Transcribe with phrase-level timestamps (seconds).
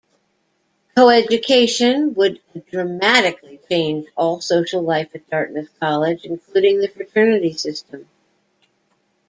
[0.97, 8.09] Coeducation would dramatically change all social life at Dartmouth College, including the fraternity system.